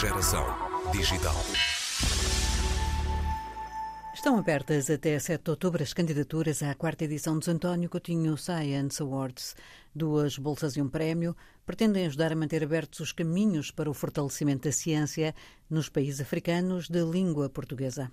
Geração 0.00 0.46
digital. 0.92 1.34
Estão 4.14 4.38
abertas 4.38 4.88
até 4.88 5.18
7 5.18 5.44
de 5.44 5.50
outubro 5.50 5.82
as 5.82 5.92
candidaturas 5.92 6.62
à 6.62 6.74
quarta 6.74 7.04
edição 7.04 7.38
dos 7.38 7.48
António 7.48 7.90
Coutinho 7.90 8.34
Science 8.38 9.02
Awards. 9.02 9.54
Duas 9.94 10.38
bolsas 10.38 10.74
e 10.78 10.80
um 10.80 10.88
prémio 10.88 11.36
pretendem 11.66 12.06
ajudar 12.06 12.32
a 12.32 12.34
manter 12.34 12.64
abertos 12.64 13.00
os 13.00 13.12
caminhos 13.12 13.70
para 13.70 13.90
o 13.90 13.94
fortalecimento 13.94 14.64
da 14.64 14.72
ciência 14.72 15.34
nos 15.68 15.90
países 15.90 16.22
africanos 16.22 16.88
de 16.88 17.04
língua 17.04 17.50
portuguesa. 17.50 18.10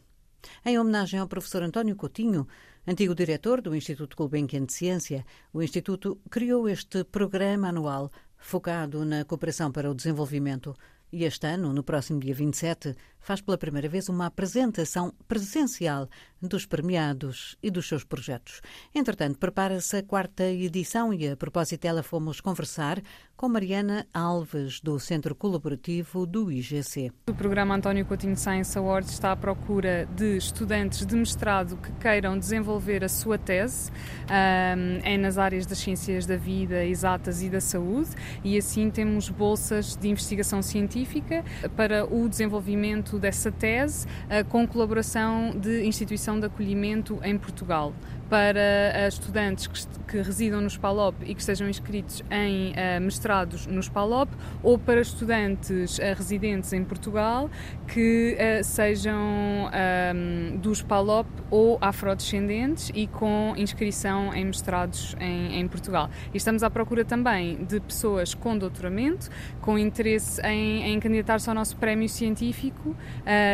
Em 0.65 0.77
homenagem 0.77 1.21
ao 1.21 1.27
professor 1.27 1.63
António 1.63 1.95
Coutinho, 1.95 2.45
antigo 2.85 3.15
diretor 3.15 3.61
do 3.61 3.73
Instituto 3.73 4.17
Gulbenkian 4.17 4.65
de 4.65 4.73
Ciência, 4.73 5.25
o 5.53 5.63
Instituto 5.63 6.19
criou 6.29 6.67
este 6.67 7.05
programa 7.05 7.69
anual 7.69 8.11
focado 8.37 9.05
na 9.05 9.23
cooperação 9.23 9.71
para 9.71 9.89
o 9.89 9.95
desenvolvimento. 9.95 10.75
E 11.11 11.23
este 11.23 11.47
ano, 11.47 11.71
no 11.71 11.83
próximo 11.83 12.19
dia 12.19 12.35
27, 12.35 12.95
faz 13.27 13.41
pela 13.41 13.57
primeira 13.57 13.89
vez 13.89 14.07
uma 14.07 14.27
apresentação 14.27 15.13
presencial 15.27 16.07
dos 16.41 16.65
premiados 16.65 17.57
e 17.61 17.69
dos 17.69 17.85
seus 17.85 18.05
projetos. 18.05 18.61
Entretanto, 18.95 19.37
prepara-se 19.37 19.97
a 19.97 20.03
quarta 20.03 20.45
edição 20.45 21.13
e, 21.13 21.27
a 21.27 21.35
propósito 21.35 21.81
dela, 21.81 22.01
fomos 22.01 22.39
conversar 22.39 23.01
com 23.35 23.49
Mariana 23.49 24.07
Alves, 24.13 24.79
do 24.79 24.99
Centro 24.99 25.35
Colaborativo 25.35 26.25
do 26.25 26.51
IGC. 26.51 27.11
O 27.29 27.33
programa 27.33 27.75
António 27.75 28.05
Coutinho 28.05 28.35
Science 28.35 28.77
Awards 28.77 29.11
está 29.11 29.31
à 29.31 29.35
procura 29.35 30.07
de 30.15 30.37
estudantes 30.37 31.05
de 31.05 31.15
mestrado 31.15 31.77
que 31.77 31.91
queiram 31.93 32.37
desenvolver 32.37 33.03
a 33.03 33.09
sua 33.09 33.37
tese 33.37 33.91
um, 33.91 34.99
é 35.03 35.17
nas 35.17 35.37
áreas 35.37 35.65
das 35.65 35.77
ciências 35.77 36.25
da 36.25 36.35
vida, 36.37 36.83
exatas 36.83 37.43
e 37.43 37.49
da 37.49 37.61
saúde, 37.61 38.09
e 38.43 38.57
assim 38.57 38.89
temos 38.89 39.29
bolsas 39.29 39.95
de 39.95 40.07
investigação 40.07 40.61
científica 40.61 41.43
para 41.75 42.05
o 42.05 42.27
desenvolvimento 42.27 43.16
dessa 43.17 43.51
tese 43.51 44.07
com 44.49 44.67
colaboração 44.67 45.51
de 45.59 45.85
instituição 45.85 46.39
de 46.39 46.45
acolhimento 46.45 47.19
em 47.23 47.37
Portugal 47.37 47.93
para 48.29 49.07
estudantes 49.07 49.67
que, 49.67 49.87
que, 50.07 50.21
residam 50.21 50.61
nos 50.61 50.77
PALOP 50.77 51.15
e 51.23 51.33
que 51.33 51.39
estejam 51.39 51.69
inscritos 51.69 52.23
em 52.29 52.71
uh, 52.71 53.01
mestrados 53.01 53.65
nos 53.67 53.87
PALOP 53.87 54.29
ou 54.61 54.77
para 54.77 55.01
estudantes 55.01 55.97
uh, 55.97 56.01
residentes 56.15 56.73
em 56.73 56.83
Portugal 56.83 57.49
que 57.87 58.35
uh, 58.35 58.63
sejam 58.63 59.17
um, 59.17 60.57
dos 60.57 60.81
PALOP 60.81 61.27
ou 61.49 61.77
afrodescendentes 61.79 62.91
e 62.93 63.07
com 63.07 63.53
inscrição 63.55 64.33
em 64.33 64.45
mestrados 64.45 65.15
em, 65.19 65.59
em, 65.59 65.67
Portugal. 65.67 66.09
E 66.33 66.37
estamos 66.37 66.63
à 66.63 66.69
procura 66.69 67.05
também 67.05 67.63
de 67.63 67.79
pessoas 67.79 68.33
com 68.33 68.57
doutoramento, 68.57 69.29
com 69.61 69.77
interesse 69.77 70.41
em, 70.41 70.83
em 70.83 70.99
candidatar-se 70.99 71.47
ao 71.47 71.55
nosso 71.55 71.77
prémio 71.77 72.09
científico, 72.09 72.95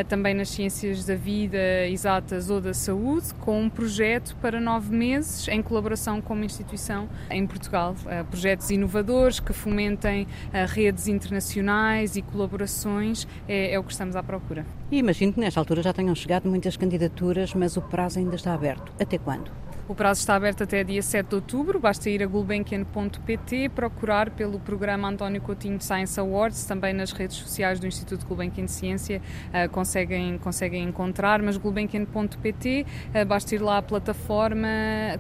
também 0.07 0.33
nas 0.33 0.49
ciências 0.49 1.05
da 1.05 1.15
vida 1.15 1.87
exatas 1.87 2.49
ou 2.49 2.59
da 2.59 2.73
saúde, 2.73 3.33
com 3.35 3.61
um 3.61 3.69
projeto 3.69 4.35
para 4.37 4.59
nove 4.63 4.95
meses 4.95 5.47
em 5.47 5.61
colaboração 5.61 6.21
com 6.21 6.33
uma 6.33 6.45
instituição 6.45 7.07
em 7.29 7.45
Portugal. 7.45 7.95
Uh, 8.05 8.25
projetos 8.25 8.69
inovadores 8.69 9.39
que 9.39 9.53
fomentem 9.53 10.23
uh, 10.23 10.27
redes 10.67 11.07
internacionais 11.07 12.15
e 12.15 12.21
colaborações 12.21 13.27
é, 13.47 13.73
é, 13.73 13.79
o 13.79 13.83
que 13.83 13.91
estamos 13.91 14.15
à 14.15 14.23
procura. 14.23 14.65
E 14.91 14.97
imagino 14.97 15.33
que 15.33 15.39
nesta 15.39 15.59
altura 15.59 15.83
já 15.83 15.93
tenham 15.93 16.15
chegado 16.15 16.49
muitas 16.49 16.77
candidaturas, 16.77 17.53
mas 17.53 17.77
o 17.77 17.81
prazo 17.81 18.19
ainda 18.19 18.35
está 18.35 18.53
aberto. 18.53 18.91
Até 18.99 19.17
quando? 19.17 19.51
O 19.85 19.93
prazo 19.93 20.21
está 20.21 20.35
aberto 20.35 20.63
até 20.63 20.81
dia 20.81 21.01
7 21.01 21.27
de 21.27 21.35
outubro, 21.35 21.77
basta 21.77 22.09
ir 22.09 22.23
a 22.23 22.25
gulbenkian.pt, 22.25 23.67
procurar 23.75 24.29
pelo 24.29 24.57
programa 24.57 25.09
António 25.09 25.41
Coutinho 25.41 25.77
Science 25.81 26.17
Awards, 26.17 26.63
também 26.65 26.93
nas 26.93 27.11
redes 27.11 27.35
sociais 27.35 27.81
do 27.81 27.87
Instituto 27.87 28.25
Gulbenkian 28.25 28.63
de 28.63 28.71
Ciência 28.71 29.21
uh, 29.49 29.67
conseguem, 29.69 30.37
conseguem 30.37 30.85
encontrar, 30.85 31.41
mas 31.41 31.57
gulbenkian.pt, 31.57 32.85
uh, 32.85 33.25
basta 33.25 33.55
ir 33.55 33.61
lá 33.61 33.79
à 33.79 33.81
plataforma, 33.81 34.69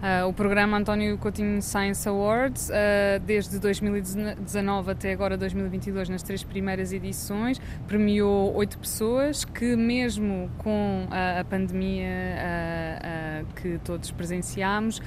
Uh, 0.01 0.27
o 0.27 0.33
programa 0.33 0.77
António 0.77 1.15
Coutinho 1.19 1.61
Science 1.61 2.09
Awards, 2.09 2.69
uh, 2.69 3.19
desde 3.23 3.59
2019 3.59 4.91
até 4.91 5.11
agora 5.13 5.37
2022, 5.37 6.09
nas 6.09 6.23
três 6.23 6.43
primeiras 6.43 6.91
edições, 6.91 7.61
premiou 7.87 8.51
oito 8.55 8.79
pessoas 8.79 9.45
que, 9.45 9.75
mesmo 9.75 10.49
com 10.57 11.05
a, 11.11 11.41
a 11.41 11.43
pandemia 11.43 12.07
uh, 12.07 13.53
que 13.53 13.77
todos 13.83 14.09
presenciámos, 14.09 14.99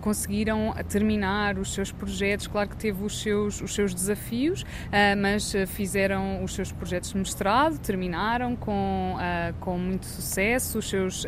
conseguiram 0.00 0.74
terminar 0.88 1.58
os 1.58 1.74
seus 1.74 1.92
projetos. 1.92 2.46
Claro 2.46 2.70
que 2.70 2.76
teve 2.76 3.04
os 3.04 3.20
seus, 3.20 3.60
os 3.60 3.74
seus 3.74 3.94
desafios, 3.94 4.64
mas 5.18 5.52
fizeram 5.68 6.42
os 6.42 6.54
seus 6.54 6.72
projetos 6.72 7.10
de 7.10 7.18
mestrado, 7.18 7.78
terminaram 7.78 8.56
com, 8.56 9.16
com 9.60 9.78
muito 9.78 10.06
sucesso 10.06 10.78
os 10.78 10.88
seus, 10.88 11.24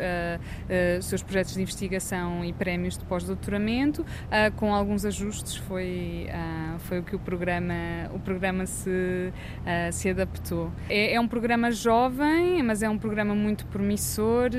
seus 1.01 1.23
projetos 1.23 1.53
de 1.53 1.61
investigação 1.61 2.43
e 2.43 2.53
prémios 2.53 2.94
de 2.99 3.05
pós-doutoramento, 3.05 4.01
uh, 4.01 4.51
com 4.55 4.73
alguns 4.73 5.05
ajustes 5.05 5.55
foi, 5.55 6.27
uh, 6.29 6.79
foi 6.79 6.99
o 6.99 7.03
que 7.03 7.15
o 7.15 7.19
programa, 7.19 7.73
o 8.13 8.19
programa 8.19 8.65
se, 8.65 8.89
uh, 8.89 9.91
se 9.91 10.09
adaptou. 10.09 10.71
É, 10.89 11.13
é 11.13 11.19
um 11.19 11.27
programa 11.27 11.71
jovem, 11.71 12.61
mas 12.63 12.83
é 12.83 12.89
um 12.89 12.97
programa 12.97 13.35
muito 13.35 13.65
promissor 13.67 14.49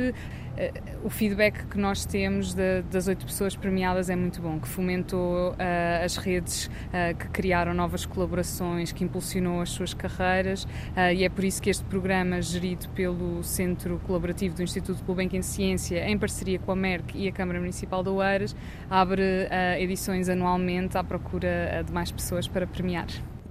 o 1.04 1.10
feedback 1.10 1.66
que 1.66 1.78
nós 1.78 2.04
temos 2.04 2.54
de, 2.54 2.82
das 2.90 3.06
oito 3.06 3.24
pessoas 3.26 3.54
premiadas 3.54 4.10
é 4.10 4.16
muito 4.16 4.40
bom, 4.40 4.58
que 4.58 4.68
fomentou 4.68 5.52
uh, 5.52 6.04
as 6.04 6.16
redes, 6.16 6.66
uh, 6.66 7.16
que 7.16 7.28
criaram 7.28 7.74
novas 7.74 8.04
colaborações, 8.04 8.92
que 8.92 9.04
impulsionou 9.04 9.60
as 9.60 9.70
suas 9.70 9.94
carreiras 9.94 10.64
uh, 10.64 11.12
e 11.14 11.24
é 11.24 11.28
por 11.28 11.44
isso 11.44 11.60
que 11.60 11.70
este 11.70 11.84
programa, 11.84 12.40
gerido 12.40 12.88
pelo 12.90 13.42
Centro 13.42 14.00
Colaborativo 14.06 14.56
do 14.56 14.62
Instituto 14.62 15.02
Gulbenkian 15.04 15.40
de 15.40 15.46
Ciência, 15.46 16.08
em 16.08 16.18
parceria 16.18 16.58
com 16.58 16.72
a 16.72 16.76
MERC 16.76 17.16
e 17.16 17.28
a 17.28 17.32
Câmara 17.32 17.60
Municipal 17.60 18.02
de 18.02 18.08
Oeiras, 18.08 18.56
abre 18.90 19.48
edições 19.78 20.28
anualmente 20.28 20.96
à 20.96 21.04
procura 21.04 21.82
de 21.84 21.92
mais 21.92 22.10
pessoas 22.10 22.48
para 22.48 22.66
premiar. 22.66 23.06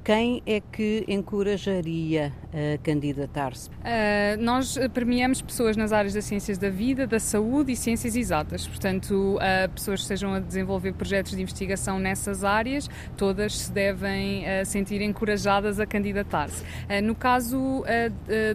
Quem 0.05 0.43
é 0.45 0.59
que 0.59 1.03
encorajaria 1.07 2.31
a 2.53 2.77
candidatar-se? 2.83 3.71
Uh, 3.71 4.39
nós 4.39 4.77
premiamos 4.93 5.41
pessoas 5.41 5.75
nas 5.75 5.91
áreas 5.91 6.13
das 6.13 6.25
ciências 6.25 6.59
da 6.59 6.69
vida, 6.69 7.07
da 7.07 7.19
saúde 7.19 7.71
e 7.71 7.75
ciências 7.75 8.16
exatas. 8.16 8.67
Portanto, 8.67 9.38
uh, 9.38 9.69
pessoas 9.71 10.01
que 10.01 10.03
estejam 10.03 10.35
a 10.35 10.39
desenvolver 10.39 10.93
projetos 10.93 11.31
de 11.31 11.41
investigação 11.41 11.97
nessas 11.97 12.43
áreas, 12.43 12.88
todas 13.17 13.57
se 13.57 13.71
devem 13.71 14.43
uh, 14.43 14.63
sentir 14.63 15.01
encorajadas 15.01 15.79
a 15.79 15.88
candidatar-se. 15.88 16.63
no 17.03 17.16
caso 17.16 17.83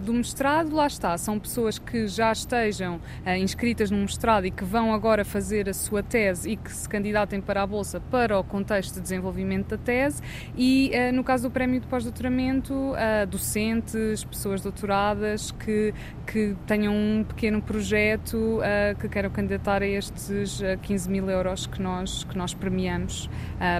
do 0.02 0.12
mestrado, 0.14 0.72
lá 0.72 0.86
está, 0.86 1.18
são 1.18 1.38
pessoas 1.38 1.78
que 1.78 2.06
já 2.06 2.30
estejam 2.30 3.00
inscritas 3.38 3.90
no 3.90 3.98
mestrado 3.98 4.46
e 4.46 4.50
que 4.50 4.64
vão 4.64 4.94
agora 4.94 5.24
fazer 5.24 5.68
a 5.68 5.74
sua 5.74 6.02
tese 6.02 6.50
e 6.50 6.56
que 6.56 6.72
se 6.72 6.88
candidatem 6.88 7.40
para 7.40 7.62
a 7.62 7.66
bolsa 7.66 8.00
para 8.00 8.38
o 8.38 8.44
contexto 8.44 8.94
de 8.94 9.00
desenvolvimento 9.00 9.70
da 9.70 9.78
tese. 9.78 10.22
E 10.56 10.92
no 11.12 11.24
caso 11.24 11.39
caso 11.40 11.48
do 11.48 11.50
prémio 11.50 11.80
de 11.80 11.86
pós-doutoramento, 11.86 12.74
uh, 12.74 13.26
docentes, 13.26 14.24
pessoas 14.24 14.60
doutoradas 14.60 15.50
que, 15.52 15.94
que 16.26 16.54
tenham 16.66 16.94
um 16.94 17.24
pequeno 17.24 17.62
projeto 17.62 18.60
que 19.00 19.08
queiram 19.08 19.30
candidatar 19.30 19.82
a 19.82 19.86
estes 19.86 20.60
15 20.82 21.08
ah, 21.08 21.10
mil 21.10 21.30
euros 21.30 21.66
que 21.66 21.80
nós, 21.80 22.24
que 22.24 22.36
nós 22.36 22.52
premiamos 22.52 23.30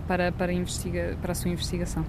para, 0.07 0.33
para, 0.33 0.53
investiga, 0.53 1.17
para 1.21 1.33
a 1.33 1.35
sua 1.35 1.51
investigação. 1.51 2.05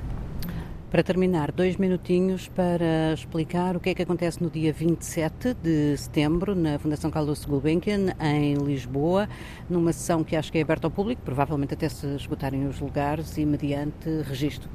Para 0.90 1.04
terminar, 1.04 1.52
dois 1.52 1.78
minutinhos 1.78 2.48
para 2.48 3.14
explicar 3.14 3.75
o 3.75 3.80
que 3.80 3.90
é 3.90 3.96
que 3.96 4.02
acontece 4.02 4.42
no 4.44 4.50
dia 4.50 4.72
27 4.74 5.54
de 5.56 5.98
setembro 5.98 6.56
na 6.56 6.78
Fundação 6.80 7.10
Carlos 7.10 7.44
Gulbenkian, 7.46 8.14
em 8.20 8.56
Lisboa, 8.56 9.28
numa 9.70 9.94
sessão 9.94 10.24
que 10.24 10.36
acho 10.36 10.52
que 10.52 10.58
é 10.58 10.62
aberta 10.62 10.88
ao 10.88 10.92
público, 10.92 11.22
provavelmente 11.24 11.74
até 11.74 11.90
se 11.90 12.08
esgotarem 12.16 12.68
os 12.68 12.80
lugares 12.80 13.38
e 13.38 13.46
mediante 13.46 14.10
registro. 14.24 14.70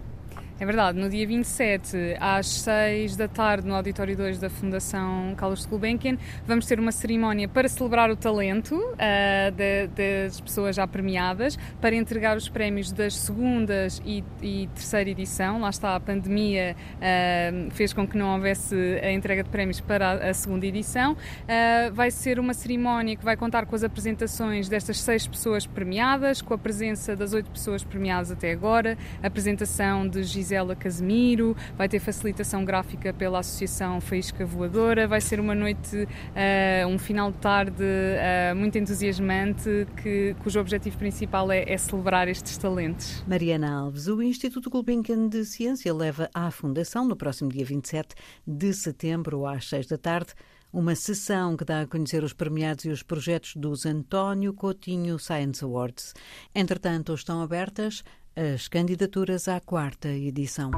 É 0.58 0.64
verdade, 0.64 0.98
no 0.98 1.10
dia 1.10 1.26
27, 1.26 2.16
às 2.18 2.46
6 2.46 3.14
da 3.14 3.28
tarde, 3.28 3.68
no 3.68 3.74
Auditório 3.74 4.16
2 4.16 4.38
da 4.38 4.48
Fundação 4.48 5.34
Carlos 5.36 5.66
Gulbenkian, 5.66 6.16
vamos 6.46 6.64
ter 6.64 6.80
uma 6.80 6.92
cerimónia 6.92 7.46
para 7.46 7.68
celebrar 7.68 8.10
o 8.10 8.16
talento 8.16 8.74
uh, 8.74 9.50
de, 9.54 9.86
das 9.88 10.40
pessoas 10.40 10.74
já 10.74 10.86
premiadas, 10.86 11.58
para 11.78 11.94
entregar 11.94 12.38
os 12.38 12.48
prémios 12.48 12.90
das 12.90 13.18
segundas 13.18 14.00
e, 14.02 14.24
e 14.40 14.66
terceira 14.68 15.10
edição. 15.10 15.60
Lá 15.60 15.68
está, 15.68 15.94
a 15.94 16.00
pandemia 16.00 16.74
uh, 16.94 17.70
fez 17.72 17.92
com 17.92 18.08
que 18.08 18.16
não 18.16 18.32
houvesse 18.32 18.74
a 19.02 19.12
entrega 19.12 19.44
de 19.44 19.50
prémios 19.50 19.78
para 19.82 20.12
a, 20.12 20.30
a 20.30 20.34
segunda 20.34 20.64
edição. 20.64 21.12
Uh, 21.12 21.92
vai 21.92 22.10
ser 22.10 22.40
uma 22.40 22.54
cerimónia 22.54 23.14
que 23.14 23.24
vai 23.26 23.36
contar 23.36 23.66
com 23.66 23.76
as 23.76 23.84
apresentações 23.84 24.70
destas 24.70 25.02
seis 25.02 25.26
pessoas 25.26 25.66
premiadas, 25.66 26.40
com 26.40 26.54
a 26.54 26.58
presença 26.58 27.14
das 27.14 27.34
oito 27.34 27.50
pessoas 27.50 27.84
premiadas 27.84 28.32
até 28.32 28.52
agora, 28.52 28.96
a 29.22 29.26
apresentação 29.26 30.08
de 30.08 30.24
Gisela 30.46 30.76
Casemiro, 30.76 31.56
vai 31.76 31.88
ter 31.88 31.98
facilitação 31.98 32.64
gráfica 32.64 33.12
pela 33.12 33.40
Associação 33.40 34.00
Faísca 34.00 34.46
Voadora, 34.46 35.08
vai 35.08 35.20
ser 35.20 35.40
uma 35.40 35.56
noite, 35.56 35.96
uh, 35.96 36.86
um 36.88 36.98
final 36.98 37.32
de 37.32 37.38
tarde 37.38 37.82
uh, 37.82 38.54
muito 38.54 38.78
entusiasmante, 38.78 39.88
que, 40.00 40.36
cujo 40.44 40.60
objetivo 40.60 40.96
principal 40.98 41.50
é, 41.50 41.64
é, 41.68 41.76
celebrar 41.76 42.28
estes 42.28 42.56
talentos. 42.56 43.24
Mariana 43.26 43.80
Alves, 43.80 44.06
o 44.06 44.22
Instituto 44.22 44.70
Gulbenkian 44.70 45.28
de 45.28 45.44
Ciência 45.44 45.92
leva 45.92 46.30
à 46.32 46.48
Fundação, 46.52 47.04
no 47.04 47.16
próximo 47.16 47.50
dia 47.50 47.64
27 47.64 48.14
de 48.46 48.72
setembro, 48.72 49.46
às 49.46 49.68
6 49.68 49.88
da 49.88 49.98
tarde, 49.98 50.32
uma 50.72 50.94
sessão 50.94 51.56
que 51.56 51.64
dá 51.64 51.80
a 51.80 51.86
conhecer 51.86 52.22
os 52.22 52.32
premiados 52.32 52.84
e 52.84 52.90
os 52.90 53.02
projetos 53.02 53.56
dos 53.56 53.86
António 53.86 54.52
Coutinho 54.52 55.18
Science 55.18 55.64
Awards. 55.64 56.12
Entretanto, 56.54 57.14
estão 57.14 57.40
abertas 57.40 58.04
as 58.36 58.68
candidaturas 58.68 59.48
à 59.48 59.58
quarta 59.60 60.08
edição. 60.08 60.70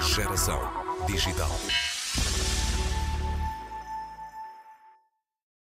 Geração 0.00 0.60
Digital. 1.06 1.95